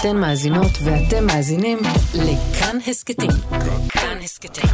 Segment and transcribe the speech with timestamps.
[0.00, 1.78] אתן מאזינות ואתם מאזינים
[2.14, 3.30] לכאן הסכתים.
[3.88, 4.70] כאן הסכתים,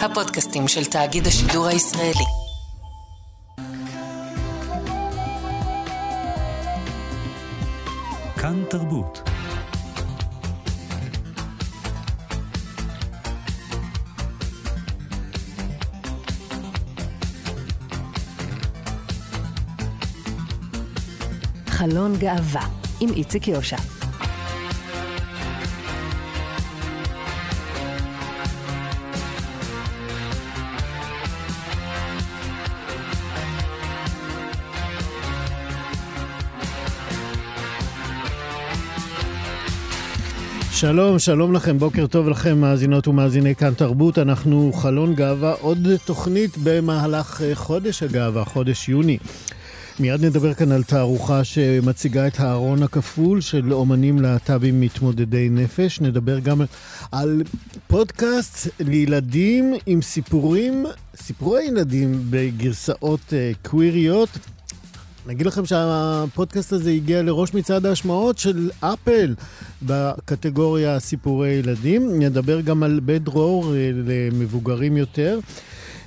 [0.00, 2.24] הפודקאסטים של תאגיד השידור הישראלי.
[8.36, 9.28] כאן תרבות.
[21.68, 22.66] חלון גאווה
[23.00, 23.95] עם איציק יושע.
[40.76, 44.18] שלום, שלום לכם, בוקר טוב לכם, מאזינות ומאזיני כאן תרבות.
[44.18, 49.18] אנחנו חלון גאווה, עוד תוכנית במהלך אה, חודש הגאווה, חודש יוני.
[50.00, 56.00] מיד נדבר כאן על תערוכה שמציגה את הארון הכפול של אומנים להט"בים מתמודדי נפש.
[56.00, 56.60] נדבר גם
[57.12, 57.42] על
[57.86, 64.38] פודקאסט לילדים עם סיפורים, סיפורי ילדים בגרסאות uh, קוויריות.
[65.26, 69.34] נגיד לכם שהפודקאסט הזה הגיע לראש מצעד ההשמעות של אפל
[69.82, 72.22] בקטגוריה סיפורי ילדים.
[72.22, 75.38] נדבר גם על בית דרור אה, למבוגרים יותר.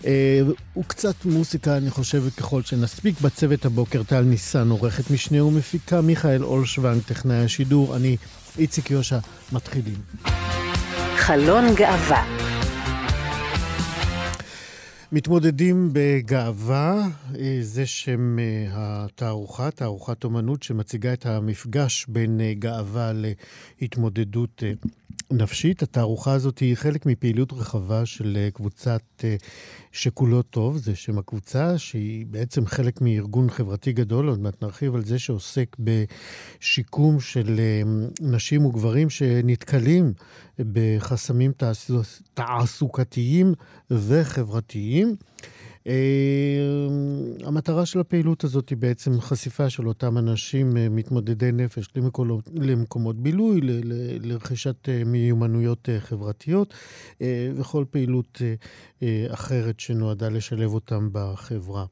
[0.05, 0.41] אה,
[0.77, 3.21] וקצת מוסיקה, אני חושב, ככל שנספיק.
[3.21, 7.95] בצוות הבוקר טל ניסן, עורכת משנה ומפיקה, מיכאל אולשוונג, טכנאי השידור.
[7.95, 8.17] אני
[8.57, 9.17] איציק יושע,
[9.51, 9.97] מתחילים.
[11.15, 12.23] חלון גאווה
[15.11, 17.07] מתמודדים בגאווה,
[17.39, 23.11] אה, זה שם אה, התערוכה, תערוכת אומנות שמציגה את המפגש בין אה, גאווה
[23.81, 24.63] להתמודדות
[25.31, 25.83] נפשית.
[25.83, 29.23] התערוכה הזאת היא חלק מפעילות רחבה של קבוצת
[29.91, 35.05] שכולו טוב, זה שם הקבוצה, שהיא בעצם חלק מארגון חברתי גדול, עוד מעט נרחיב על
[35.05, 37.59] זה שעוסק בשיקום של
[38.21, 40.13] נשים וגברים שנתקלים
[40.59, 41.51] בחסמים
[42.33, 43.53] תעסוקתיים
[43.91, 45.15] וחברתיים.
[45.83, 45.89] Uh,
[47.43, 53.15] המטרה של הפעילות הזאת היא בעצם חשיפה של אותם אנשים uh, מתמודדי נפש למקומות, למקומות
[53.15, 53.93] בילוי, ל, ל,
[54.27, 56.73] לרכישת uh, מיומנויות חברתיות
[57.55, 58.41] וכל פעילות
[59.29, 61.85] אחרת שנועדה לשלב אותם בחברה.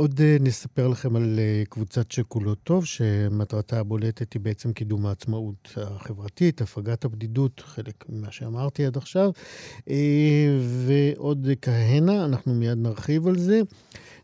[0.00, 5.74] עוד אה, נספר לכם על אה, קבוצת שכולו טוב, שמטרתה הבולטת היא בעצם קידום העצמאות
[5.76, 9.30] החברתית, הפגת הבדידות, חלק ממה שאמרתי עד עכשיו,
[9.90, 13.60] אה, ועוד כהנה, אנחנו מיד נרחיב על זה.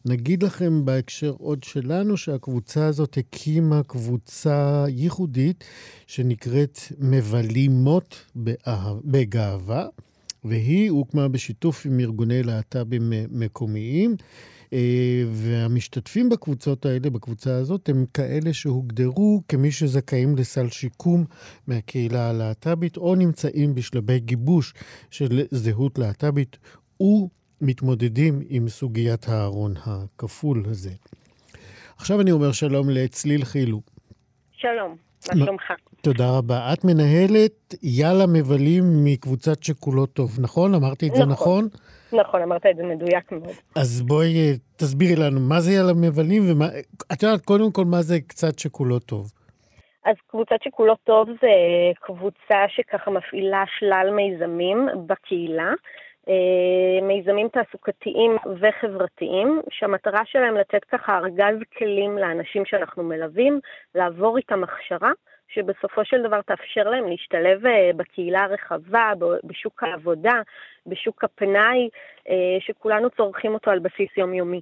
[0.04, 5.64] נגיד לכם בהקשר עוד שלנו שהקבוצה הזאת הקימה קבוצה ייחודית
[6.06, 8.24] שנקראת מבלימות
[9.04, 9.86] בגאווה,
[10.44, 14.16] והיא הוקמה בשיתוף עם ארגוני להט"בים מקומיים.
[14.72, 21.24] אה, והמשתתפים בקבוצות האלה, בקבוצה הזאת, הם כאלה שהוגדרו כמי שזכאים לסל שיקום
[21.66, 24.74] מהקהילה הלהט"בית, או נמצאים בשלבי גיבוש
[25.10, 26.58] של זהות להט"בית,
[27.00, 30.92] ומתמודדים עם סוגיית הארון הכפול הזה.
[31.96, 33.80] עכשיו אני אומר שלום לצליל חילו.
[34.52, 34.96] שלום,
[35.28, 35.72] מה שלומך?
[36.02, 36.72] תודה רבה.
[36.72, 40.74] את מנהלת יאללה מבלים מקבוצת שכולו טוב, נכון?
[40.74, 41.24] אמרתי את נכון.
[41.24, 41.68] זה נכון?
[42.12, 43.54] נכון, אמרת את זה מדויק מאוד.
[43.76, 46.66] אז בואי אה, תסבירי לנו, מה זה יאללה מבלים, ומה...
[47.12, 49.32] את יודעת קודם כל מה זה קצת שכולו טוב.
[50.04, 51.52] אז קבוצת שכולו טוב זה
[52.00, 55.72] קבוצה שככה מפעילה שלל מיזמים בקהילה.
[56.28, 63.60] אה, מיזמים תעסוקתיים וחברתיים, שהמטרה שלהם לתת ככה ארגז כלים לאנשים שאנחנו מלווים,
[63.94, 65.12] לעבור איתם הכשרה,
[65.48, 69.12] שבסופו של דבר תאפשר להם להשתלב אה, בקהילה הרחבה,
[69.44, 70.40] בשוק העבודה,
[70.86, 71.88] בשוק הפנאי,
[72.28, 74.60] אה, שכולנו צורכים אותו על בסיס יומיומי.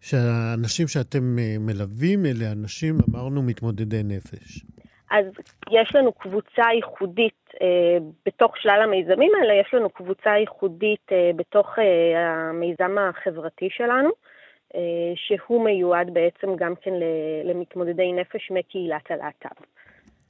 [0.00, 4.73] שהאנשים שאתם מלווים אלה אנשים, אמרנו, מתמודדי נפש.
[5.10, 5.24] אז
[5.70, 11.78] יש לנו קבוצה ייחודית אה, בתוך שלל המיזמים האלה, יש לנו קבוצה ייחודית אה, בתוך
[11.78, 14.10] אה, המיזם החברתי שלנו,
[14.74, 14.80] אה,
[15.16, 16.92] שהוא מיועד בעצם גם כן
[17.44, 19.64] למתמודדי נפש מקהילת הלהט"ב.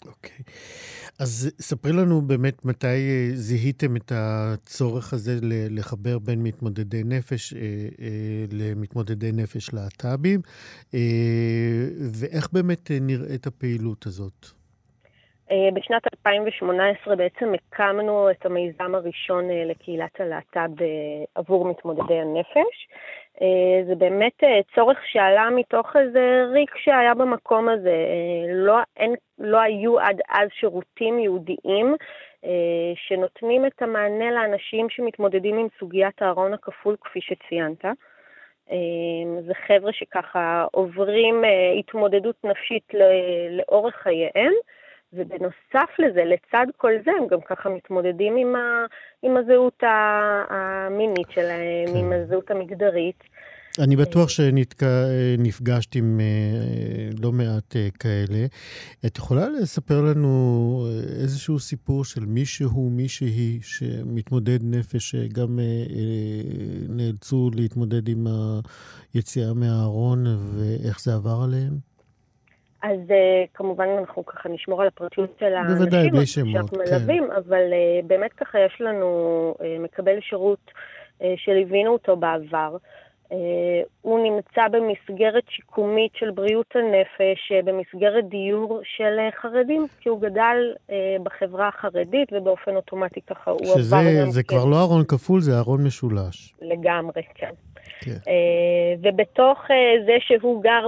[0.06, 0.44] אוקיי.
[1.18, 5.38] אז ספרי לנו באמת מתי אה, זיהיתם את הצורך הזה
[5.70, 7.60] לחבר בין מתמודדי נפש אה,
[8.00, 10.40] אה, למתמודדי נפש להט"בים,
[12.14, 14.63] ואיך באמת נראית הפעילות הזאת?
[15.74, 20.84] בשנת 2018 בעצם הקמנו את המיזם הראשון לקהילת הלהט"ב
[21.34, 22.88] עבור מתמודדי הנפש.
[23.42, 27.90] אה, זה באמת אה, צורך שעלה מתוך איזה ריק שהיה במקום הזה.
[27.90, 31.94] אה, לא, אין, לא היו עד אז שירותים ייעודיים
[32.94, 37.84] שנותנים את המענה לאנשים שמתמודדים עם סוגיית הארון הכפול, כפי שציינת.
[39.46, 41.44] זה חבר'ה שככה עוברים
[41.78, 42.92] התמודדות נפשית
[43.50, 44.52] לאורך חייהם,
[45.14, 48.86] ובנוסף לזה, לצד כל זה, הם גם ככה מתמודדים עם, ה,
[49.22, 49.82] עם הזהות
[50.50, 51.96] המינית שלהם, כן.
[51.96, 53.24] עם הזהות המגדרית.
[53.78, 58.46] אני בטוח שנפגשת עם אה, לא מעט אה, כאלה.
[59.06, 65.58] את יכולה לספר לנו אה, איזשהו סיפור של מישהו, מישהי, שמתמודד נפש, שגם
[66.88, 68.26] נאלצו להתמודד עם
[69.14, 71.93] היציאה מהארון, ואיך זה עבר עליהם?
[72.84, 73.12] אז uh,
[73.54, 75.76] כמובן אנחנו ככה נשמור על הפרטיות של האנשים.
[75.76, 76.76] בוודאי, בלי שמות, כן.
[76.78, 79.08] מלווים, אבל uh, באמת ככה יש לנו
[79.58, 82.76] uh, מקבל שירות uh, שליווינו אותו בעבר.
[83.28, 83.34] Uh,
[84.02, 90.20] הוא נמצא במסגרת שיקומית של בריאות הנפש, uh, במסגרת דיור של uh, חרדים, כי הוא
[90.20, 90.92] גדל uh,
[91.22, 93.74] בחברה החרדית ובאופן אוטומטי ככה הוא עבר...
[93.74, 96.54] שזה זה כבר לא ארון כפול, זה ארון משולש.
[96.62, 97.50] לגמרי, כן.
[98.00, 98.10] כן.
[98.28, 100.86] אה, ובתוך אה, זה שהוא גר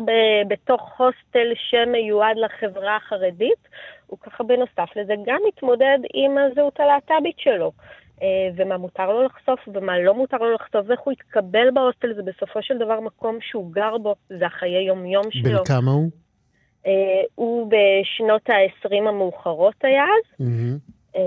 [0.48, 3.68] בתוך הוסטל שמיועד לחברה החרדית,
[4.06, 7.72] הוא ככה בנוסף לזה גם מתמודד עם הזהות הלהט"בית שלו.
[8.22, 12.22] אה, ומה מותר לו לחשוף ומה לא מותר לו לחשוף, ואיך הוא יתקבל בהוסטל, זה
[12.22, 15.58] בסופו של דבר מקום שהוא גר בו, זה החיי יום-יום שלו.
[15.58, 16.10] בן כמה הוא?
[17.34, 20.46] הוא בשנות ה-20 המאוחרות היה אז.
[20.46, 20.95] Mm-hmm.
[21.16, 21.22] אה,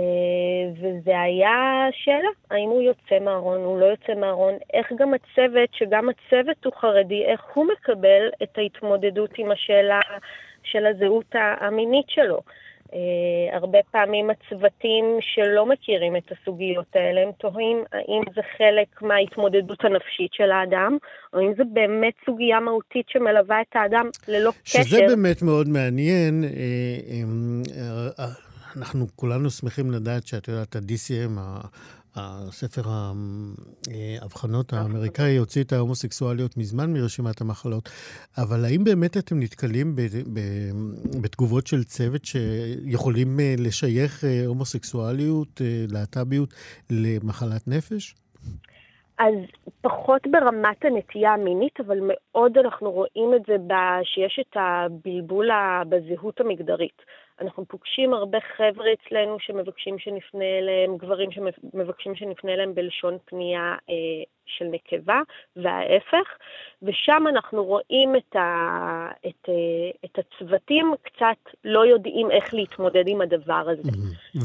[0.82, 6.10] וזה היה שאלה, האם הוא יוצא מהארון, הוא לא יוצא מהארון, איך גם הצוות, שגם
[6.10, 10.00] הצוות הוא חרדי, איך הוא מקבל את ההתמודדות עם השאלה
[10.64, 12.40] של הזהות המינית שלו.
[12.88, 12.92] Uh,
[13.54, 20.34] הרבה פעמים הצוותים שלא מכירים את הסוגיות האלה, הם תוהים האם זה חלק מההתמודדות הנפשית
[20.34, 20.98] של האדם,
[21.34, 24.90] או אם זה באמת סוגיה מהותית שמלווה את האדם ללא שזה קשר.
[24.90, 26.44] שזה באמת מאוד מעניין.
[26.44, 31.40] Uh, uh, אנחנו כולנו שמחים לדעת שאת יודעת, ה-DCM,
[32.16, 32.82] הספר
[34.22, 37.90] האבחנות האמריקאי, הוציא את ההומוסקסואליות מזמן מרשימת המחלות.
[38.38, 39.96] אבל האם באמת אתם נתקלים
[41.22, 46.50] בתגובות של צוות שיכולים אה, לשייך אה, הומוסקסואליות, אה, להט"ביות,
[46.90, 48.16] למחלת נפש?
[49.20, 49.34] אז
[49.82, 53.56] פחות ברמת הנטייה המינית, אבל מאוד אנחנו רואים את זה
[54.04, 55.50] שיש את הבלבול
[55.90, 57.02] בזהות המגדרית.
[57.42, 64.24] אנחנו פוגשים הרבה חבר'ה אצלנו שמבקשים שנפנה אליהם, גברים שמבקשים שנפנה אליהם בלשון פנייה אה,
[64.46, 65.22] של נקבה,
[65.56, 66.28] וההפך,
[66.84, 69.54] ושם אנחנו רואים את, ה, את, אה,
[70.06, 73.82] את הצוותים קצת לא יודעים איך להתמודד עם הדבר הזה.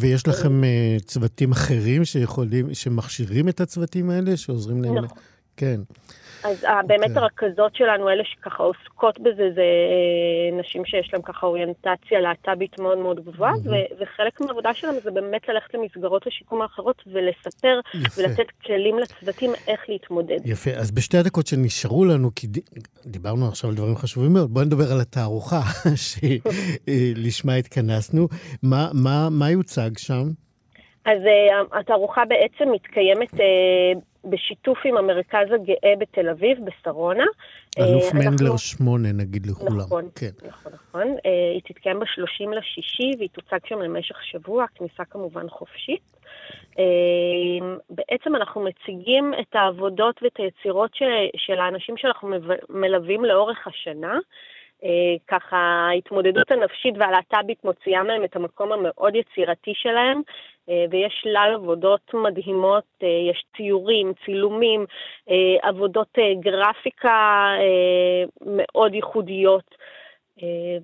[0.00, 5.04] ויש לכם אה, צוותים אחרים שיכולים, שמכשירים את הצוותים האלה, שעוזרים להם?
[5.04, 5.18] נכון.
[5.56, 5.80] כן.
[6.44, 6.86] אז okay.
[6.86, 7.22] באמת אוקיי.
[7.22, 12.98] הרכזות שלנו, אלה שככה עוסקות בזה, זה אה, נשים שיש להן ככה אוריינטציה להט"בית מאוד
[12.98, 14.02] מאוד גבוהה, mm-hmm.
[14.02, 18.20] וחלק מהעבודה שלנו זה באמת ללכת למסגרות השיקום האחרות ולספר יפה.
[18.22, 20.38] ולתת כלים לצוותים איך להתמודד.
[20.44, 22.46] יפה, אז בשתי הדקות שנשארו לנו, כי
[23.06, 25.60] דיברנו עכשיו על דברים חשובים מאוד, בואי נדבר על התערוכה
[26.06, 28.28] שלשמה אה, התכנסנו.
[28.62, 30.24] מה, מה, מה יוצג שם?
[31.04, 37.24] אז uh, התערוכה בעצם מתקיימת uh, בשיתוף עם המרכז הגאה בתל אביב, בשרונה.
[37.78, 39.76] אלוף uh, מנדלר שמונה, נגיד לכולם.
[39.76, 40.30] נכון, כן.
[40.48, 41.02] נכון, נכון.
[41.02, 46.02] Uh, היא תתקיים ב-30 לשישי והיא תוצג שם למשך שבוע, כניסה כמובן חופשית.
[46.72, 46.76] Uh,
[47.90, 51.04] בעצם אנחנו מציגים את העבודות ואת היצירות של,
[51.36, 52.28] של האנשים שאנחנו
[52.68, 54.18] מלווים לאורך השנה.
[54.84, 55.56] אה, ככה
[55.90, 60.22] ההתמודדות הנפשית והלהט"בית מוציאה מהם את המקום המאוד יצירתי שלהם,
[60.68, 64.86] אה, ויש שלל עבודות מדהימות, אה, יש ציורים, צילומים,
[65.62, 67.48] עבודות גרפיקה
[68.46, 69.74] מאוד ייחודיות.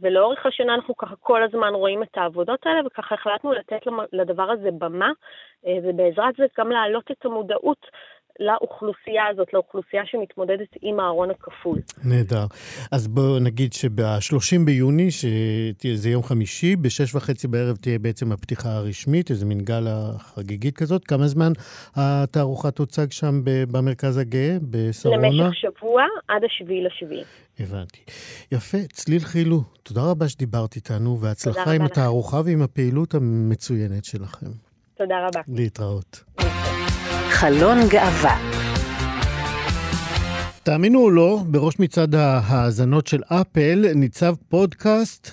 [0.01, 3.81] ולאורך השנה אנחנו ככה כל הזמן רואים את העבודות האלה, וככה החלטנו לתת
[4.13, 5.11] לדבר הזה במה,
[5.83, 7.87] ובעזרת זה גם להעלות את המודעות
[8.41, 11.79] לאוכלוסייה הזאת, לאוכלוסייה שמתמודדת עם הארון הכפול.
[12.05, 12.47] נהדר.
[12.93, 19.31] אז בואו נגיד שב-30 ביוני, שזה יום חמישי, ב-6 וחצי בערב תהיה בעצם הפתיחה הרשמית,
[19.31, 21.05] איזה מין גלה חגיגית כזאת.
[21.05, 21.53] כמה זמן
[21.97, 25.29] התערוכה תוצג שם במרכז הגאה, בשרונה?
[25.29, 27.25] למשך שבוע, עד השביעי לשביעי.
[27.61, 28.01] הבנתי.
[28.53, 34.47] יפה, צליל חילו, תודה רבה שדיברת איתנו, והצלחה עם התערוכה ועם הפעילות המצוינת שלכם.
[34.99, 35.41] תודה רבה.
[35.49, 36.25] להתראות.
[37.41, 38.39] חלון גאווה.
[40.63, 45.31] תאמינו או לא, בראש מצעד ההאזנות של אפל ניצב פודקאסט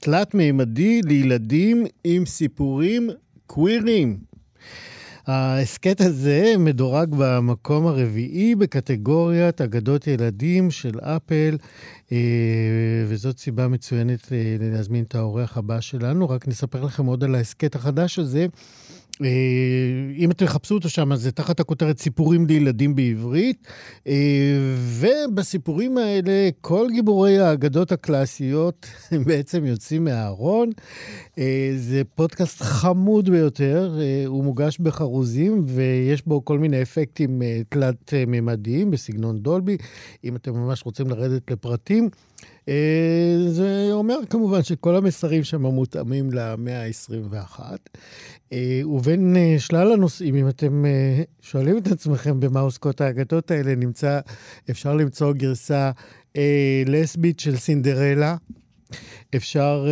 [0.00, 3.10] תלת-מימדי לילדים עם סיפורים
[3.46, 4.18] קווירים.
[5.26, 11.56] ההסכת הזה מדורג במקום הרביעי בקטגוריית אגדות ילדים של אפל,
[12.12, 12.16] אה,
[13.08, 16.28] וזאת סיבה מצוינת אה, להזמין את האורח הבא שלנו.
[16.28, 18.46] רק נספר לכם עוד על ההסכת החדש הזה.
[20.16, 23.68] אם אתם תחפשו אותו שם, זה תחת הכותרת סיפורים לילדים בעברית.
[24.98, 28.86] ובסיפורים האלה, כל גיבורי האגדות הקלאסיות
[29.26, 30.70] בעצם יוצאים מהארון.
[31.76, 39.76] זה פודקאסט חמוד ביותר, הוא מוגש בחרוזים, ויש בו כל מיני אפקטים תלת-ממדיים בסגנון דולבי.
[40.24, 42.51] אם אתם ממש רוצים לרדת לפרטים, אה,
[43.48, 47.60] זה אומר כמובן שכל המסרים שם מותאמים למאה ה-21.
[48.52, 50.84] אה, ובין אה, שלל הנושאים, אם אתם
[51.40, 54.20] שואלים את עצמכם במה עוסקות האגדות האלה, נמצא,
[54.70, 55.90] אפשר למצוא גרסה
[56.86, 58.36] לסבית של סינדרלה.
[59.36, 59.86] אפשר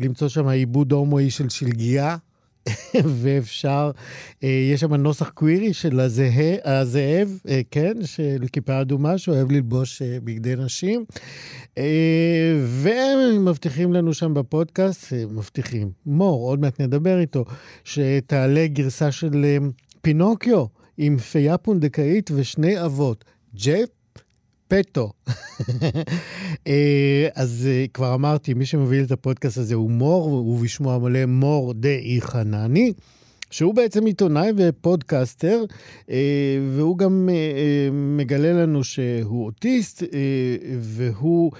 [0.00, 2.16] למצוא שם עיבוד הומואי של שלגיה.
[3.20, 3.90] ואפשר,
[4.44, 10.02] אה, יש שם נוסח קווירי של הזהה, הזאב, אה, כן, של כיפה אדומה, שאוהב ללבוש
[10.02, 11.04] אה, בגדי נשים.
[12.66, 17.44] והם מבטיחים לנו שם בפודקאסט, מבטיחים, מור, עוד מעט נדבר איתו,
[17.84, 19.58] שתעלה גרסה של
[20.02, 20.64] פינוקיו
[20.98, 23.88] עם פייה פונדקאית ושני אבות, ג'פ
[24.72, 25.12] פטו.
[26.66, 31.74] אה, אז אה, כבר אמרתי, מי שמוביל את הפודקאסט הזה הוא מור, ובשמו המלא מור
[31.74, 32.92] דאי חנני.
[33.50, 35.64] שהוא בעצם עיתונאי ופודקאסטר,
[36.10, 36.16] אה,
[36.76, 37.28] והוא גם
[37.92, 40.02] מגלה לנו שהוא אוטיסט,
[40.80, 41.52] והוא,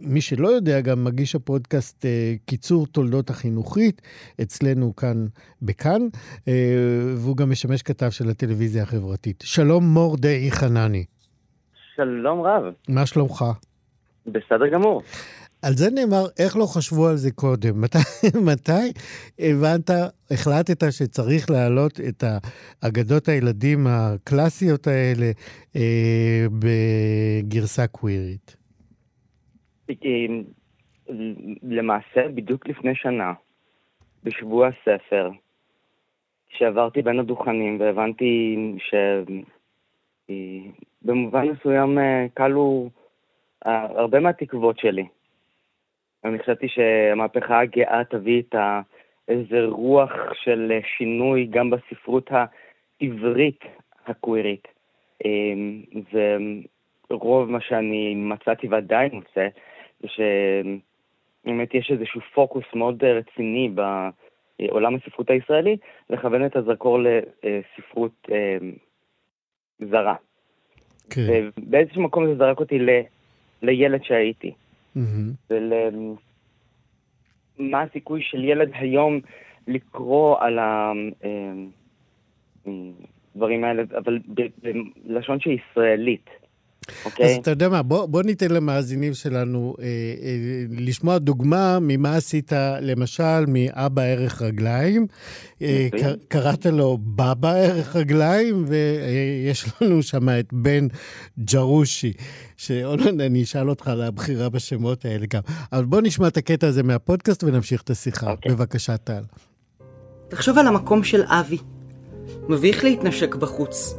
[0.00, 2.04] מי שלא יודע, גם מגיש הפודקאסט
[2.46, 4.02] קיצור תולדות החינוכית,
[4.42, 5.26] אצלנו כאן
[5.62, 6.02] בכאן,
[7.16, 9.44] והוא גם משמש כתב של הטלוויזיה החברתית.
[9.46, 11.04] שלום מור דאי חנני.
[11.98, 12.64] שלום רב.
[12.88, 13.44] מה שלומך?
[14.26, 15.02] בסדר גמור.
[15.62, 17.80] על זה נאמר, איך לא חשבו על זה קודם?
[17.84, 17.98] מתי,
[18.52, 18.92] מתי
[19.38, 19.90] הבנת,
[20.30, 22.24] החלטת שצריך להעלות את
[22.88, 25.30] אגדות הילדים הקלאסיות האלה
[25.76, 28.56] אה, בגרסה קווירית?
[29.90, 29.94] אה,
[31.62, 33.32] למעשה, בדיוק לפני שנה,
[34.24, 35.30] בשבוע הספר,
[36.48, 38.94] כשעברתי בין הדוכנים והבנתי ש...
[41.02, 41.98] במובן מסוים
[42.36, 42.88] כלו
[43.66, 45.06] אה, אה, הרבה מהתקוות שלי.
[46.24, 48.54] אני חשבתי שהמהפכה הגאה תביא את
[49.28, 53.60] איזה רוח של שינוי גם בספרות העברית
[54.06, 54.68] הקווירית.
[57.10, 59.48] ורוב מה שאני מצאתי ועדיין מוצא,
[60.00, 63.70] זה שבאמת יש איזשהו פוקוס מאוד רציני
[64.58, 65.76] בעולם הספרות הישראלי,
[66.10, 68.28] לכוון את הזרקור לספרות
[69.90, 70.14] זרה.
[71.10, 71.48] כן.
[71.58, 72.90] ובאיזשהו מקום זה זרק אותי ל,
[73.62, 74.52] לילד שהייתי.
[74.96, 75.00] Mm-hmm.
[75.50, 75.72] ול...
[77.58, 79.20] מה הסיכוי של ילד היום
[79.66, 80.58] לקרוא על
[83.34, 84.18] הדברים אה, האלה, אבל
[85.04, 86.30] בלשון שהיא ישראלית.
[87.04, 87.26] אוקיי?
[87.26, 89.90] אז אתה יודע מה, בוא, בוא ניתן למאזינים שלנו אה, אה,
[90.70, 95.06] לשמוע דוגמה ממה עשית, למשל, מאבא ערך רגליים.
[95.62, 95.88] אה,
[96.28, 100.86] קראת לו בבא ערך רגליים, ויש לנו שם את בן
[101.52, 102.12] ג'רושי,
[102.56, 105.42] שעוד מעט אני אשאל אותך על הבחירה בשמות האלה גם.
[105.72, 108.30] אבל בוא נשמע את הקטע הזה מהפודקאסט ונמשיך את השיחה.
[108.30, 108.52] אוקיי.
[108.52, 109.22] בבקשה, טל.
[110.28, 111.58] תחשוב על המקום של אבי.
[112.48, 113.94] מביך להתנשק בחוץ.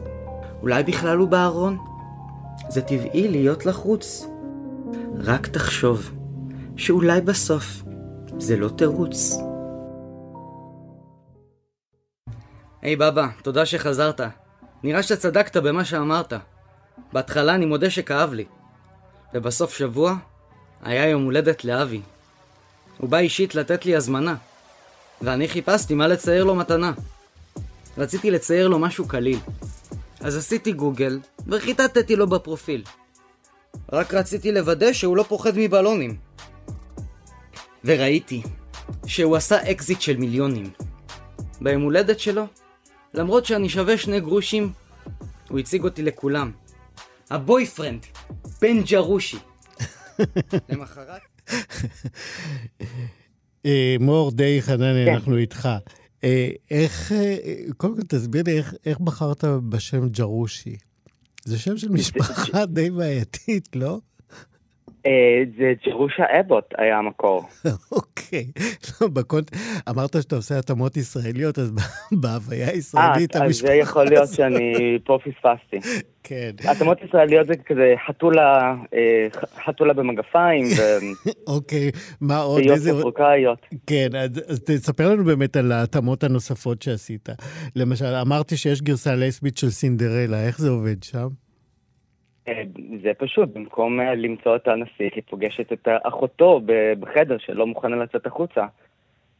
[0.61, 1.88] אולי בכלל הוא בארון?
[2.67, 4.25] זה טבעי להיות לחוץ.
[5.17, 6.11] רק תחשוב
[6.77, 7.83] שאולי בסוף
[8.37, 9.37] זה לא תירוץ.
[12.81, 14.21] היי hey, בבא, תודה שחזרת.
[14.83, 16.33] נראה שצדקת במה שאמרת.
[17.13, 18.45] בהתחלה אני מודה שכאב לי.
[19.33, 20.15] ובסוף שבוע
[20.81, 22.01] היה יום הולדת לאבי.
[22.97, 24.35] הוא בא אישית לתת לי הזמנה.
[25.21, 26.91] ואני חיפשתי מה לצייר לו מתנה.
[27.97, 29.39] רציתי לצייר לו משהו קליל.
[30.21, 32.83] אז עשיתי גוגל, וחיטטתי לו בפרופיל.
[33.91, 36.17] רק רציתי לוודא שהוא לא פוחד מבלונים.
[37.85, 38.41] וראיתי
[39.05, 40.69] שהוא עשה אקזיט של מיליונים.
[41.61, 42.43] ביום הולדת שלו,
[43.13, 44.71] למרות שאני שווה שני גרושים,
[45.49, 46.51] הוא הציג אותי לכולם.
[47.29, 48.05] ה boyfriend,
[48.61, 49.37] בן ג'רושי.
[50.69, 51.21] למחרת...
[53.65, 55.13] אה, מור די חנני, כן.
[55.13, 55.69] אנחנו איתך.
[56.23, 57.37] אה, איך, אה,
[57.77, 60.75] קודם כל תסביר לי איך, איך בחרת בשם ג'רושי.
[61.45, 63.99] זה שם של משפחה די בעייתית, לא?
[65.05, 67.43] אה, זה ג'רושה אבוט היה המקור.
[67.91, 68.45] אוקיי.
[69.01, 69.07] לא,
[69.89, 71.71] אמרת שאתה עושה התאמות ישראליות, אז
[72.21, 73.45] בהוויה הישראלית המשפחה...
[73.45, 75.79] אז זה יכול להיות שאני פה פספסתי.
[76.23, 76.51] כן.
[76.67, 79.27] התאמות ישראליות זה כזה חתולה, אה,
[79.65, 80.65] חתולה במגפיים.
[81.47, 81.91] אוקיי,
[82.21, 82.61] מה עוד?
[82.61, 82.91] איזה...
[82.99, 83.65] אפריקאיות.
[83.87, 84.09] כן,
[84.47, 87.29] אז תספר לנו באמת על ההתאמות הנוספות שעשית.
[87.75, 91.27] למשל, אמרתי שיש גרסה לסבית של סינדרלה, איך זה עובד שם?
[92.49, 92.63] אה,
[93.03, 96.61] זה פשוט, במקום אה, למצוא את הנסיך, היא פוגשת את אחותו
[96.99, 98.65] בחדר שלא מוכנה לצאת החוצה.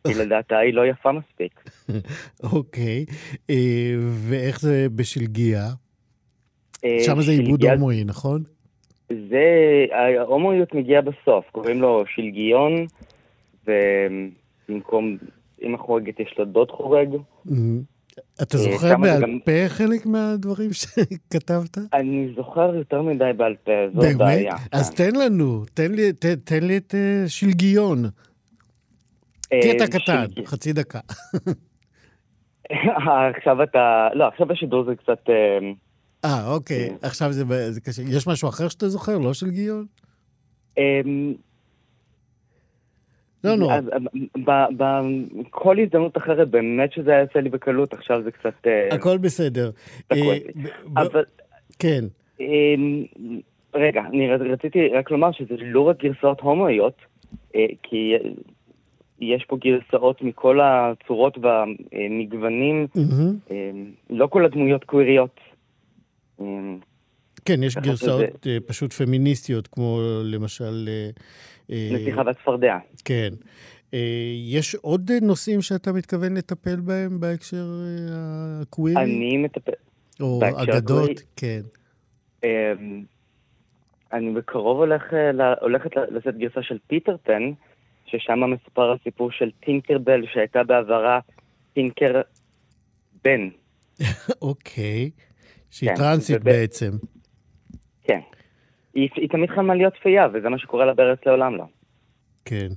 [0.08, 1.70] כי לדעתה היא לא יפה מספיק.
[2.54, 3.06] אוקיי,
[3.50, 3.96] אה,
[4.30, 5.66] ואיך זה בשלגיה?
[7.06, 8.44] שם זה עיבוד הומואי, נכון?
[9.10, 9.46] זה,
[9.92, 12.86] ההומואיות מגיעה בסוף, קוראים לו שלגיון,
[13.68, 15.18] ובמקום,
[15.62, 17.10] אמא חורגת יש לו דוד חורג.
[18.20, 21.78] אמ, אתה אה, זוכר בעל גם- פה חלק מהדברים שכתבת?
[21.94, 24.16] אני זוכר יותר מדי בעל פה, זו באמת?
[24.16, 24.56] הבעיה.
[24.72, 24.96] אז כן.
[25.12, 28.06] תן לנו, תן לי- ת- תן לי את אה, שלגיון.
[29.54, 31.00] אה, קטע קטן, שלגי- חצי דקה.
[33.36, 35.60] עכשיו אתה, לא, עכשיו בשידור זה קצת, אה,
[36.26, 36.90] אה, אוקיי.
[37.02, 38.02] עכשיו זה זה קשה.
[38.02, 39.18] יש משהו אחר שאתה זוכר?
[39.18, 39.86] לא שלגיון?
[40.78, 41.02] אה,
[43.43, 43.79] לא נורא.
[44.46, 49.17] ב- בכל הזדמנות אחרת באמת שזה היה יוצא לי בקלות, עכשיו זה קצת אה, הכל
[49.17, 49.72] בסדר.
[50.12, 50.17] אה,
[50.98, 51.24] אבל
[51.79, 52.03] כן.
[52.39, 53.05] אמ,
[53.74, 56.96] רגע, אני רציתי רק לומר שזה לא רק גרסאות הומואיות,
[57.55, 58.13] אה, כי
[59.22, 62.88] יש פה גרסאות מכל הצורות והמגוונים.
[63.51, 65.39] אמ, לא כל הדמויות קוויריות.
[67.46, 70.89] כן, יש גרסאות אה, פשוט פמיניסטיות, כמו למשל...
[70.89, 71.10] אה,
[71.72, 72.77] אה, נסיכה והצפרדע.
[73.05, 73.29] כן.
[73.93, 79.03] אה, יש עוד אה, נושאים שאתה מתכוון לטפל בהם בהקשר אה, הקווירי?
[79.03, 79.72] אני מטפל...
[80.22, 81.22] או אגדות?
[81.36, 81.62] כן.
[82.43, 83.03] אמ,
[84.13, 87.51] אני בקרוב הולך, אה, הולכת לצאת גרסה של פיטר פן,
[88.05, 91.19] ששם מסופר הסיפור של טינקר בל, שהייתה בעברה
[91.74, 92.22] טינקר
[93.24, 93.50] בן.
[94.41, 95.12] אוקיי.
[95.72, 96.91] שהיא כן, טרנסית בעצם.
[98.10, 98.20] כן.
[98.94, 101.63] היא, היא תמיד חלמה להיות פייה, וזה מה שקורה לה בארץ לעולם לא.
[102.46, 102.68] כן.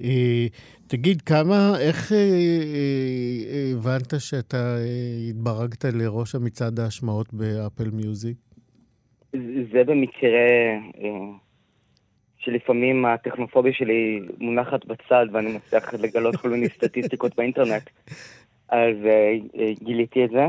[0.00, 0.46] אה,
[0.86, 4.76] תגיד, כמה, איך אה, אה, הבנת שאתה
[5.30, 8.36] התברגת לראש המצעד ההשמעות ב Apple Music?
[9.72, 10.48] זה במקרה
[12.38, 17.90] שלפעמים הטכנופוביה שלי מונחת בצד ואני מצליח לגלות כל מיני סטטיסטיקות באינטרנט.
[18.68, 18.96] אז
[19.82, 20.46] גיליתי את זה.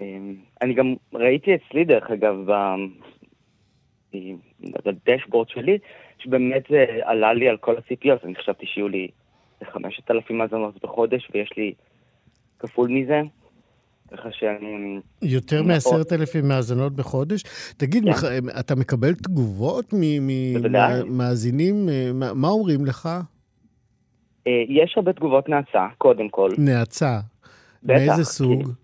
[0.00, 0.16] אה,
[0.62, 2.74] אני גם ראיתי אצלי, דרך אגב, אה,
[4.84, 5.78] בדשבורד שלי,
[6.18, 8.24] שבאמת זה עלה לי על כל הציפיות.
[8.24, 9.08] אני חשבתי שיהיו לי
[9.64, 11.72] 5,000 האזנות בחודש, ויש לי
[12.58, 13.20] כפול מזה.
[14.12, 14.98] ככה שאני...
[15.22, 15.66] יותר מאוד.
[15.66, 17.42] מעשרת אלפים מאזנות בחודש?
[17.76, 18.10] תגיד, כן.
[18.10, 18.24] מח-
[18.60, 19.84] אתה מקבל תגובות.
[19.92, 21.88] ממאזינים?
[21.88, 23.08] אה, מה מה אומרים לך?
[24.46, 26.50] אה, יש הרבה תגובות נאצה, קודם כל.
[26.58, 27.20] נאצה.
[27.82, 28.62] בטח, מאיזה סוג?
[28.68, 28.74] אה,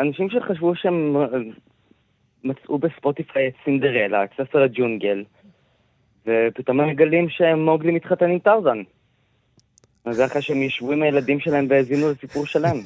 [0.00, 1.26] אנשים שחשבו שהם אה,
[2.44, 5.24] מצאו בספוטיפיי את סינדרלה, את ספר הג'ונגל,
[6.26, 8.82] ופתאום הם מגלים שמוגלי מתחתן עם טרזן.
[10.04, 12.76] אז זה אחרי שהם ישבו עם הילדים שלהם והאזינו לסיפור שלם.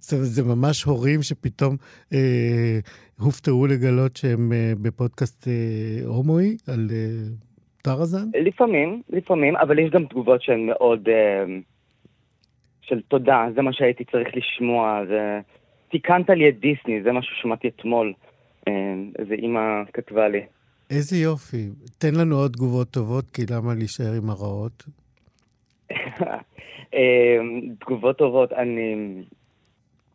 [0.00, 1.76] זאת אומרת, זה ממש הורים שפתאום
[2.12, 2.78] אה,
[3.18, 7.28] הופתעו לגלות שהם אה, בפודקאסט אה, הומואי על אה,
[7.82, 8.26] טרזן?
[8.34, 11.08] לפעמים, לפעמים, אבל יש גם תגובות שהן מאוד...
[11.08, 11.44] אה,
[12.88, 15.40] של תודה, זה מה שהייתי צריך לשמוע, זה...
[15.90, 18.12] תיקנת לי את דיסני, זה משהו ששמעתי אתמול.
[18.68, 19.60] אה, איזה אימא
[19.92, 20.40] כתבה לי.
[20.90, 21.68] איזה יופי.
[21.98, 24.84] תן לנו עוד תגובות טובות, כי למה להישאר עם הרעות?
[26.94, 27.38] אה,
[27.80, 28.94] תגובות טובות, אני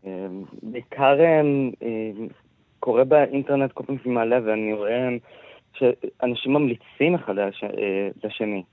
[0.05, 0.27] אה,
[0.63, 1.17] בעיקר
[2.79, 5.09] קורא באינטרנט כל פעם שאני מעלה ואני רואה
[5.73, 7.63] שאנשים ממליצים אחד לש-
[8.23, 8.63] לשני.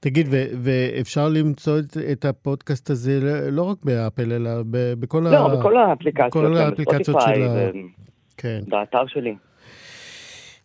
[0.00, 5.30] תגיד, ו- ואפשר למצוא את, את הפודקאסט הזה לא רק באפל, אלא ב- בכל ה...
[5.30, 7.70] לא, בכל האפליקציות, כל כן, האפליקציות של ה-
[8.36, 8.60] כן.
[8.66, 9.34] ובאתר שלי.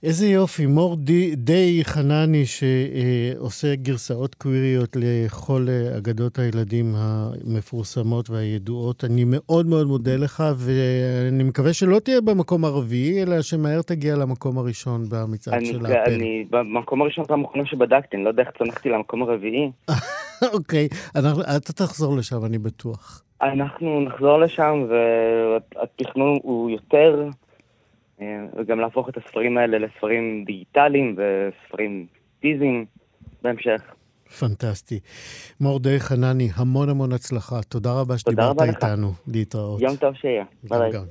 [0.04, 9.04] איזה יופי, מור די, די חנני שעושה גרסאות קוויריות לכל אה, אגדות הילדים המפורסמות והידועות.
[9.04, 14.58] אני מאוד מאוד מודה לך, ואני מקווה שלא תהיה במקום הרביעי, אלא שמהר תגיע למקום
[14.58, 16.12] הראשון במצעד אני, של האפל.
[16.12, 19.72] אני במקום הראשון פעם אחרונה שבדקתי, אני לא יודע איך צנחתי למקום הרביעי.
[20.54, 23.24] אוקיי, אנחנו- אתה תחזור לשם, אני בטוח.
[23.42, 27.30] אנחנו נחזור לשם, והתכנון הוא יותר,
[28.58, 32.08] וגם להפוך את הספרים האלה לספרים דיגיטליים וספרים
[32.40, 32.86] פיזיים
[33.42, 33.82] בהמשך.
[34.40, 35.00] פנטסטי.
[35.62, 37.62] מור די חנני, המון המון הצלחה.
[37.62, 38.76] תודה רבה תודה שדיברת רבה לך.
[38.76, 39.12] איתנו.
[39.28, 39.82] להתראות.
[39.82, 40.46] יום טוב שיהיה.
[40.64, 40.92] ביי.
[40.92, 41.04] גם.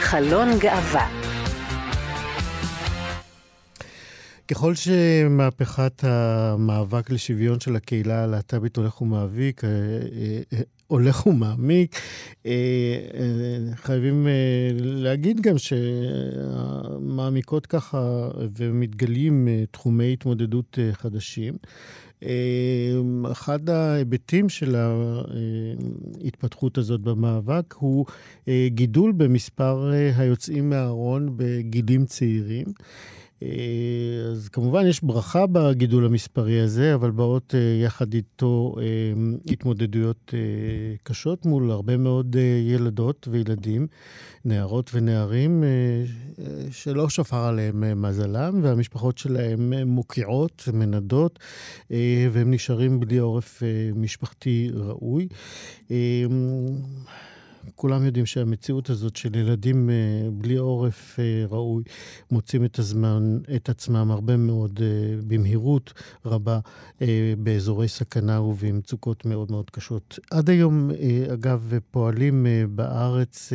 [0.00, 1.08] חלון גאווה.
[4.48, 11.96] ככל שמהפכת המאבק לשוויון של הקהילה הלהט"בית הולך ומאביק, אה, אה, אה, הולך ומעמיק,
[12.46, 12.52] אה,
[13.14, 14.32] אה, חייבים אה,
[14.80, 15.54] להגיד גם
[16.98, 21.54] שמעמיקות ככה ומתגלים תחומי התמודדות חדשים.
[23.32, 24.76] אחד ההיבטים של
[26.24, 28.06] ההתפתחות הזאת במאבק הוא
[28.66, 32.66] גידול במספר היוצאים מהארון בגילים צעירים.
[33.42, 33.48] אה,
[34.30, 38.84] אז כמובן יש ברכה בגידול המספרי הזה, אבל באות אה, יחד איתו אה,
[39.52, 40.34] התמודדויות
[41.02, 43.86] קשות מול הרבה מאוד ילדות וילדים,
[44.44, 45.64] נערות ונערים,
[46.70, 51.38] שלא שפר עליהם מזלם, והמשפחות שלהם מוקיעות, מנדות,
[52.32, 53.62] והם נשארים בלי עורף
[53.94, 55.28] משפחתי ראוי.
[57.74, 59.94] כולם יודעים שהמציאות הזאת של ילדים אה,
[60.32, 61.84] בלי עורף אה, ראוי
[62.30, 65.92] מוצאים את הזמן, את עצמם הרבה מאוד אה, במהירות
[66.24, 66.58] רבה
[67.38, 70.18] באזורי סכנה ובמצוקות מאוד מאוד קשות.
[70.30, 70.90] עד היום,
[71.32, 73.52] אגב, פועלים בארץ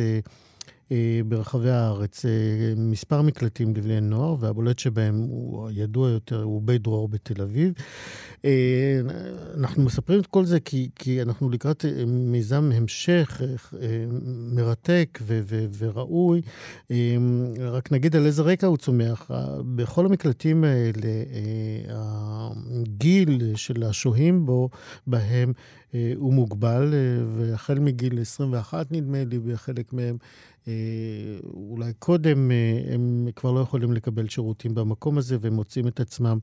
[1.28, 2.24] ברחבי הארץ,
[2.76, 7.72] מספר מקלטים לבני נוער, והבולט שבהם הוא הידוע יותר, הוא בית דרור בתל אביב.
[8.44, 9.00] אה,
[9.58, 13.42] אנחנו מספרים את כל זה כי, כי אנחנו לקראת מיזם המשך
[14.52, 16.42] מרתק ו- ו- וראוי.
[17.58, 19.30] רק נגיד על איזה רקע הוא צומח.
[19.74, 21.24] בכל המקלטים האלה,
[21.88, 24.68] הגיל של השוהים בו,
[25.06, 25.52] בהם,
[26.16, 26.94] הוא מוגבל,
[27.36, 30.16] והחל מגיל 21 נדמה לי, בחלק מהם
[30.68, 30.72] אה,
[31.54, 36.38] אולי קודם אה, הם כבר לא יכולים לקבל שירותים במקום הזה, והם מוצאים את עצמם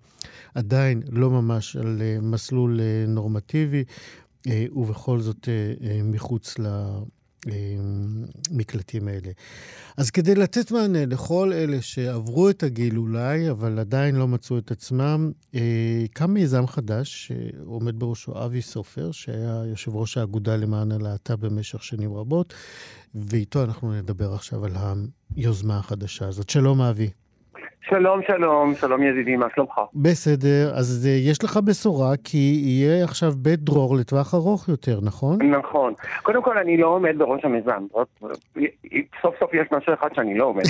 [0.56, 3.84] עדיין לא ממש אה, מסלול נורמטיבי,
[4.76, 5.50] ובכל זאת
[6.04, 6.68] מחוץ ל...
[8.52, 9.32] המקלטים האלה.
[9.98, 14.72] אז כדי לתת מענה לכל אלה שעברו את הגיל אולי, אבל עדיין לא מצאו את
[14.72, 15.32] עצמם,
[16.14, 22.14] קם מיזם חדש שעומד בראשו אבי סופר, שהיה יושב ראש האגודה למען הלהט"ב במשך שנים
[22.14, 22.54] רבות,
[23.16, 24.76] ואיתו אנחנו נדבר עכשיו על
[25.36, 26.50] היוזמה החדשה הזאת.
[26.50, 27.10] שלום, אבי.
[27.82, 29.82] שלום, שלום, שלום ידידי, מה שלומך?
[29.96, 35.38] בסדר, אז uh, יש לך בשורה, כי יהיה עכשיו בית דרור לטווח ארוך יותר, נכון?
[35.42, 35.94] נכון.
[36.24, 37.86] קודם כל, אני לא עומד בראש המיזם.
[39.22, 40.64] סוף סוף יש משהו אחד שאני לא עומד.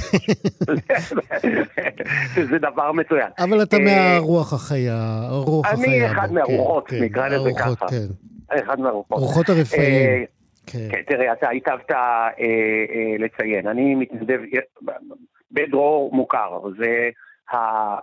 [2.51, 3.29] זה דבר מצוין.
[3.39, 5.85] אבל אתה אה, מהרוח החיה, רוח החיה.
[5.85, 7.87] אני אחד מהרוחות, כן, נקרא לזה ככה.
[7.87, 8.07] כן.
[8.49, 9.19] אחד מהרוחות.
[9.19, 9.81] רוחות הרפאים.
[9.81, 10.23] אה,
[10.65, 10.87] כן.
[10.91, 11.97] כן, תראה, אתה היטבת אה,
[12.39, 13.67] אה, לציין.
[13.67, 14.39] אני מתנדב,
[15.51, 17.09] בדרור מוכר, זה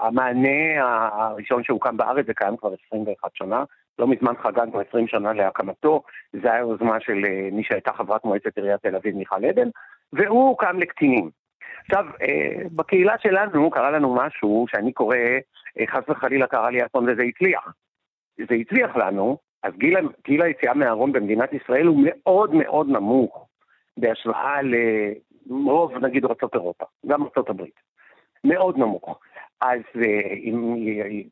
[0.01, 3.65] המענה הראשון שהוקם בארץ, זה קיים כבר 21 שנה.
[3.99, 8.57] לא מזמן חגגנו 20 שנה להקמתו, זה היה יוזמה של אה, מי שהייתה חברת מועצת
[8.57, 9.69] עיריית תל אביב, מיכל עדן,
[10.13, 11.31] והוא הוקם לקטינים.
[11.85, 15.17] עכשיו, אה, בקהילה שלנו קרה לנו משהו שאני קורא,
[15.79, 17.73] אה, חס וחלילה קרה לי אסון וזה הצליח.
[18.49, 23.49] זה הצליח לנו, אז גיל, גיל היציאה מהארון במדינת ישראל הוא מאוד מאוד נמוך
[23.97, 24.63] בהשוואה
[25.51, 27.81] לרוב, נגיד, ארצות אירופה, גם ארצות הברית.
[28.45, 29.19] מאוד נמוך.
[29.61, 29.81] אז
[30.45, 30.77] אם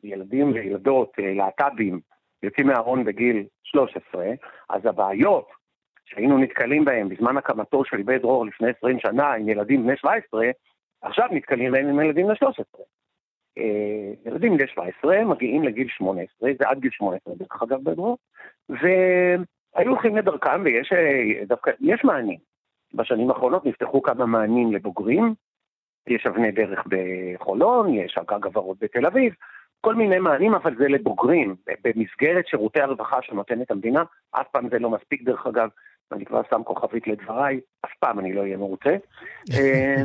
[0.03, 1.99] ילדים וילדות, אה, להט"בים,
[2.43, 4.31] יוצאים מהארון בגיל 13,
[4.69, 5.49] אז הבעיות
[6.05, 10.45] שהיינו נתקלים בהן בזמן הקמתו של בית דרור לפני 20 שנה עם ילדים בני 17,
[11.01, 12.81] עכשיו נתקלים בהם עם ילדים בני 13.
[13.57, 18.17] אה, ילדים בני 17 מגיעים לגיל 18, זה עד גיל 18 דרך אגב בדרור,
[18.69, 22.54] והיו הולכים לדרכם ויש אה, דווקא, יש מענים.
[22.93, 25.33] בשנים האחרונות נפתחו כמה מענים לבוגרים,
[26.07, 29.33] יש אבני דרך בחולון, יש אגג עברות בתל אביב,
[29.81, 34.89] כל מיני מענים, אבל זה לבוגרים, במסגרת שירותי הרווחה שנותנת המדינה, אף פעם זה לא
[34.89, 35.69] מספיק דרך אגב,
[36.11, 38.95] אני כבר שם כוכבית לדבריי, אף פעם אני לא אהיה מרוצה.
[39.57, 40.03] אה,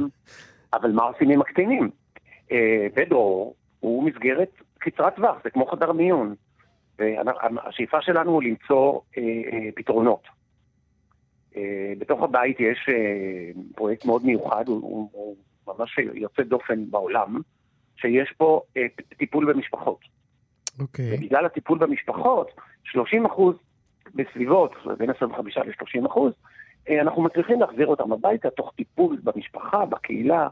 [0.72, 1.90] אבל מה עושים עם הקטינים?
[2.94, 6.34] פדרו אה, הוא מסגרת קצרת טווח, זה כמו חדר מיון.
[6.98, 10.39] והשאיפה שלנו הוא למצוא אה, אה, פתרונות.
[11.56, 15.36] אה, בתוך הבית יש אה, פרויקט מאוד מיוחד, הוא, הוא,
[15.66, 17.40] ממש יוצא דופן בעולם,
[17.96, 18.86] שיש פה אה,
[19.18, 19.98] טיפול במשפחות.
[20.80, 21.12] אוקיי.
[21.12, 21.18] Okay.
[21.18, 22.50] ובגלל הטיפול במשפחות,
[22.84, 23.56] 30 אחוז
[24.14, 26.32] בסביבות, בין 25 ל-30 אחוז,
[27.00, 30.48] אנחנו מצליחים להחזיר אותם הביתה תוך טיפול במשפחה, בקהילה,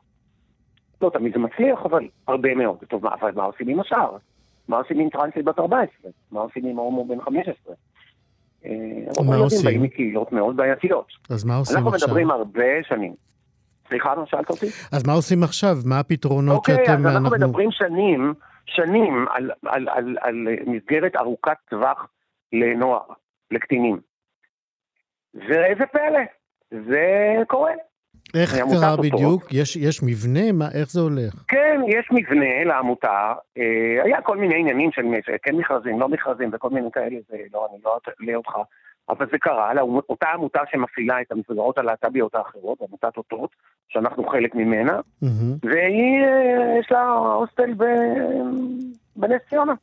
[1.01, 2.79] לא תמיד זה מצליח, אבל הרבה מאוד.
[2.89, 4.17] טוב, מה, אבל מה עושים עם השאר?
[4.69, 6.11] מה עושים עם טרנסית בת 14?
[6.33, 7.75] מה עושים עם הומו בן 15?
[8.67, 9.65] אה, מה עושים?
[9.65, 11.07] באים מקהילות מאוד בעייתיות.
[11.31, 12.09] אז מה עושים אנחנו עכשיו?
[12.09, 13.15] אנחנו מדברים הרבה שנים.
[13.89, 14.67] סליחה, מה שאלת אותי?
[14.93, 15.77] אז מה עושים עכשיו?
[15.85, 16.93] מה הפתרונות אוקיי, שאתם...
[16.93, 18.35] אוקיי, אז אנחנו מדברים שנים,
[18.67, 22.07] שנים על, על, על, על מסגרת ארוכת טווח
[22.53, 23.03] לנוער,
[23.51, 24.01] לקטינים.
[25.35, 26.21] ואיזה פלא,
[26.71, 27.73] זה קורה.
[28.35, 29.53] איך קרה בדיוק?
[29.53, 30.53] יש, יש מבנה?
[30.53, 31.35] מה, איך זה הולך?
[31.49, 33.35] כן, יש מבנה לעמותה.
[33.59, 35.03] אה, היה כל מיני עניינים של
[35.43, 38.53] כן מכרזים, לא מכרזים וכל מיני כאלה, זה לא, אני לא אעלה אותך.
[39.09, 43.51] אבל זה קרה לאותה עמותה שמפעילה את המסגרות הלהט"ביות האחרות, עמותת אותות,
[43.89, 45.27] שאנחנו חלק ממנה, mm-hmm.
[45.63, 47.85] והיא, אה, יש לה הוסטל ב...
[49.17, 49.75] בנס ציונה.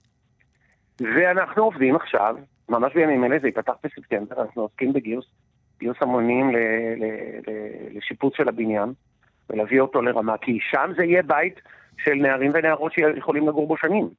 [1.01, 2.36] ואנחנו עובדים עכשיו,
[2.69, 5.25] ממש בימים אלה, זה ייפתח בספטמבר, אנחנו עוסקים בגיוס
[5.79, 6.57] גיוס המונים ל,
[6.97, 7.03] ל,
[7.47, 7.51] ל,
[7.97, 8.93] לשיפוץ של הבניין
[9.49, 11.61] ולהביא אותו לרמה, כי שם זה יהיה בית
[11.97, 14.09] של נערים ונערות שיכולים לגור בו שנים.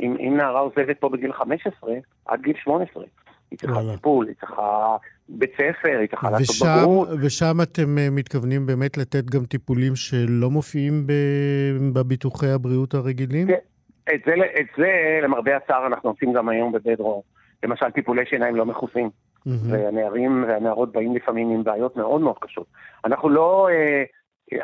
[0.00, 1.94] אם, אם נערה עוזבת פה בגיל 15,
[2.26, 3.04] עד גיל 18.
[3.50, 4.96] היא צריכה טיפול, היא צריכה
[5.28, 7.08] בית ספר, היא צריכה לעשות בגרות.
[7.22, 11.06] ושם אתם אה, מתכוונים באמת לתת גם טיפולים שלא מופיעים
[11.92, 13.46] בביטוחי הבריאות הרגילים?
[13.46, 13.54] כן,
[14.14, 17.22] את זה, את זה למרבה הצער אנחנו עושים גם היום בבדרו.
[17.62, 19.10] למשל טיפולי שיניים לא מכוסים.
[19.46, 19.72] Mm-hmm.
[19.72, 22.66] והנערים והנערות באים לפעמים עם בעיות מאוד מאוד קשות.
[23.04, 24.04] אנחנו לא, אה,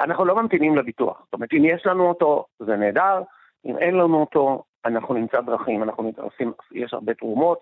[0.05, 1.23] אנחנו לא ממתינים לביטוח.
[1.25, 3.23] זאת אומרת, אם יש לנו אותו, זה נהדר,
[3.67, 7.59] אם אין לנו אותו, אנחנו נמצא דרכים, אנחנו עושים, יש הרבה תרומות.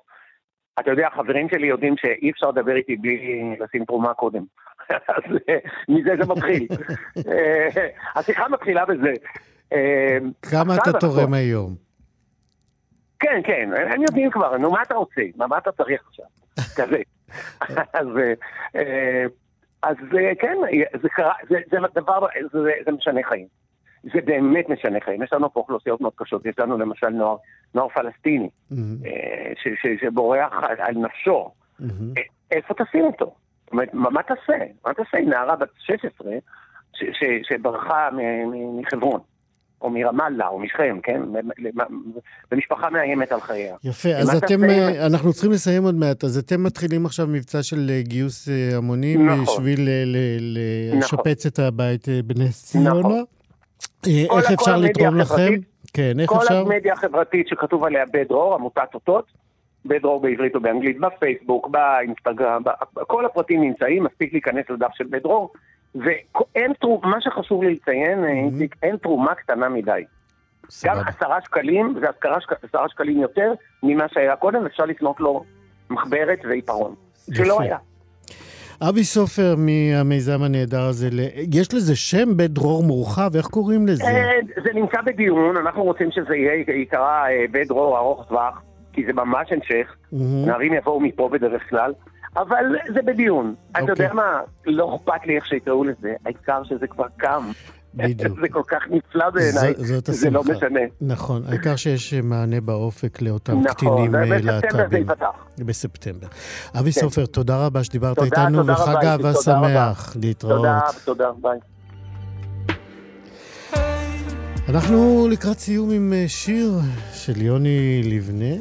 [0.80, 4.44] אתה יודע, החברים שלי יודעים שאי אפשר לדבר איתי בלי לשים תרומה קודם.
[4.90, 6.66] אז אה, מזה זה מתחיל.
[7.33, 9.12] אה, השיחה מתחילה בזה.
[9.72, 10.18] אה,
[10.50, 11.74] כמה אתה תורם היום?
[13.18, 15.22] כן, כן, הם יודעים כבר, נו, מה אתה רוצה?
[15.37, 16.26] מה אתה צריך עכשיו?
[16.76, 17.02] כזה.
[17.98, 18.06] אז,
[19.82, 19.96] אז
[20.40, 20.56] כן,
[21.02, 23.46] זה קרה, זה, זה דבר, זה, זה משנה חיים.
[24.02, 25.22] זה באמת משנה חיים.
[25.22, 27.36] יש לנו פה אוכלוסיות מאוד קשות, יש לנו למשל נוער,
[27.74, 28.76] נוער פלסטיני, mm-hmm.
[29.62, 31.50] ש, ש, שבורח על, על נפשו.
[31.80, 32.20] Mm-hmm.
[32.50, 33.34] איפה תשים אותו?
[33.64, 34.64] זאת אומרת, מה, מה תעשה?
[34.86, 36.32] מה תעשה עם נערה בת 16
[36.92, 38.08] ש, ש, שברחה
[38.80, 39.20] מחברון?
[39.82, 41.20] או מרמאללה, או משכם, כן?
[42.52, 43.76] ומשפחה מאיימת על חייה.
[43.84, 45.06] יפה, אז אתם, תעשה...
[45.06, 49.44] אנחנו צריכים לסיים עוד מעט, אז אתם מתחילים עכשיו מבצע של גיוס המונים נכון.
[49.44, 49.88] בשביל
[50.92, 51.52] לשפץ נכון.
[51.52, 52.90] את הבית בנס ציונה.
[53.00, 53.24] נכון.
[54.06, 55.52] אה, איך אפשר לתרום לכם?
[55.92, 56.64] כן, איך כל אפשר?
[56.64, 59.24] כל המדיה החברתית שכתוב עליה בית דרור, עמותת אותות,
[59.84, 62.62] בית דרור בעברית או באנגלית, בפייסבוק, באינסטגרם,
[63.06, 65.52] כל הפרטים נמצאים, מספיק להיכנס לדף של בית דרור,
[65.94, 68.76] ואין תרומה, מה שחשוב לי לציין, mm-hmm.
[68.83, 70.05] אין תרומה קטנה מדי.
[70.85, 72.07] גם עשרה שקלים, זה
[72.68, 75.44] עשרה שקלים יותר ממה שהיה קודם, אפשר לקנות לו
[75.90, 76.94] מחברת ועיפרון,
[77.35, 77.76] שלא היה.
[78.88, 81.09] אבי סופר מהמיזם הנהדר הזה,
[81.53, 83.37] יש לזה שם בית דרור מורחב?
[83.37, 84.05] איך קוראים לזה?
[84.05, 84.31] אה,
[84.64, 89.12] זה נמצא בדיון, אנחנו רוצים שזה יהיה, ייקרא אה, בית דרור ארוך טווח, כי זה
[89.12, 89.96] ממש המשך,
[90.46, 91.92] נערים יבואו מפה בדרך כלל,
[92.36, 92.64] אבל
[92.94, 93.54] זה בדיון.
[93.72, 94.12] אתה יודע אוקיי.
[94.12, 97.50] מה, לא אכפת לי איך שיקראו לזה, העיקר שזה כבר קם.
[97.94, 98.40] בדיוק.
[98.42, 100.80] זה כל כך נפלא בעיניי, זה לא משנה.
[101.00, 104.48] נכון, העיקר שיש מענה באופק לאותם נכון, קטינים להט"בים.
[104.48, 105.44] נכון, ובספטמבר זה ייפתח.
[105.58, 106.26] בספטמבר.
[106.78, 107.00] אבי כן.
[107.00, 110.16] סופר, תודה רבה שדיברת תודה, איתנו, תודה וחג אהבה שמח.
[110.22, 110.56] להתראות.
[110.56, 111.58] תודה, תודה, ביי.
[114.68, 116.72] אנחנו לקראת סיום עם אה, שיר
[117.12, 118.54] של יוני לבנה,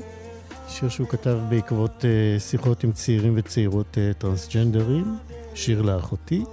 [0.69, 5.17] שיר שהוא כתב בעקבות אה, שיחות עם צעירים וצעירות אה, טרנסג'נדרים.
[5.53, 6.43] שיר לאחותי.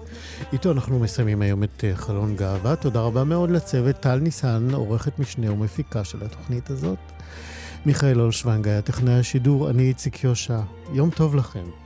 [0.53, 2.77] איתו אנחנו מסיימים היום את אה, חלון גאווה.
[2.77, 6.99] תודה רבה מאוד לצוות טל ניסן, עורכת משנה ומפיקה של התוכנית הזאת.
[7.87, 10.61] מיכאל אולשוונג היה טכנאי השידור, אני איציק יושע.
[10.93, 11.86] יום טוב לכם.